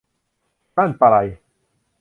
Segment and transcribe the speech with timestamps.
[0.75, 1.15] นั่นปะไร